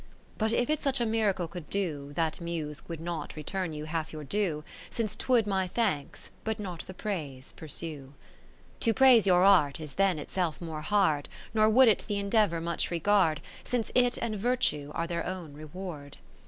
II 0.01 0.07
But 0.39 0.51
if 0.51 0.67
it 0.67 0.81
such 0.81 0.99
a 0.99 1.05
miracle 1.05 1.47
could 1.47 1.69
do, 1.69 2.11
That 2.13 2.41
Muse 2.41 2.89
would 2.89 2.99
not 2.99 3.35
return 3.35 3.71
you 3.71 3.85
half 3.85 4.11
your 4.11 4.23
due, 4.23 4.63
Since 4.89 5.15
'twould 5.15 5.45
my 5.45 5.67
thanks, 5.67 6.31
but 6.43 6.59
not 6.59 6.83
the 6.87 6.95
praise 6.95 7.51
pursue. 7.51 8.13
Ill 8.15 8.15
To 8.79 8.93
praise 8.95 9.27
your 9.27 9.43
art 9.43 9.79
is 9.79 9.93
then 9.93 10.17
itself 10.17 10.59
more 10.59 10.81
hard. 10.81 11.29
Nor 11.53 11.69
would 11.69 11.87
it 11.87 12.05
the 12.07 12.17
endeavour 12.17 12.59
much 12.59 12.89
regard, 12.89 13.41
Since 13.63 13.91
it 13.93 14.17
and 14.17 14.35
Virtue 14.37 14.91
are 14.95 15.05
their 15.05 15.23
own 15.23 15.53
reward. 15.53 16.17